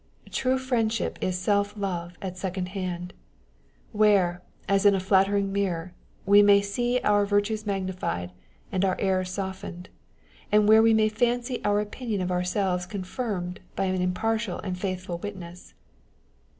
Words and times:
True 0.31 0.57
friendship 0.57 1.19
is 1.21 1.37
self 1.37 1.77
love 1.77 2.17
at 2.23 2.35
second 2.35 2.69
hand; 2.69 3.13
where, 3.91 4.41
as 4.67 4.83
in 4.83 4.95
a 4.95 4.99
.flattering 4.99 5.51
mirror, 5.53 5.93
we 6.25 6.41
may 6.41 6.59
see 6.59 6.99
our 7.03 7.23
virtues 7.23 7.67
magnified 7.67 8.31
and 8.71 8.83
our 8.83 8.95
errors 8.99 9.29
softened, 9.29 9.89
and 10.51 10.67
where 10.67 10.81
we 10.81 10.95
may 10.95 11.07
fancy 11.07 11.63
our 11.63 11.79
opinion 11.79 12.19
of 12.19 12.31
ourselves 12.31 12.87
confirmed 12.87 13.59
by 13.75 13.83
an 13.85 14.01
im 14.01 14.15
partial 14.15 14.57
and 14.61 14.79
faithful 14.79 15.19
witness. 15.19 15.75